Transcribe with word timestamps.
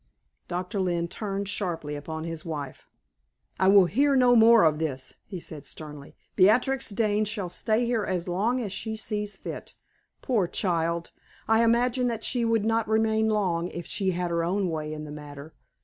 Doctor 0.47 0.79
Lynne 0.79 1.07
turned 1.07 1.47
sharply 1.47 1.93
upon 1.93 2.23
his 2.23 2.43
wife. 2.43 2.89
"I 3.59 3.67
will 3.67 3.85
hear 3.85 4.15
no 4.15 4.35
more 4.35 4.63
of 4.63 4.79
this!" 4.79 5.13
he 5.27 5.39
said, 5.39 5.63
sternly. 5.63 6.15
"Beatrix 6.35 6.89
Dane 6.89 7.23
shall 7.23 7.49
stay 7.49 7.85
here 7.85 8.03
as 8.03 8.27
long 8.27 8.59
as 8.59 8.73
she 8.73 8.95
sees 8.95 9.37
fit. 9.37 9.75
Poor 10.23 10.47
child! 10.47 11.11
I 11.47 11.63
imagine 11.63 12.07
that 12.07 12.23
she 12.23 12.43
would 12.43 12.65
not 12.65 12.87
remain 12.89 13.29
long 13.29 13.67
if 13.67 13.85
she 13.85 14.09
had 14.09 14.31
her 14.31 14.43
own 14.43 14.69
way 14.69 14.91
in 14.91 15.03
the 15.03 15.11
matter. 15.11 15.53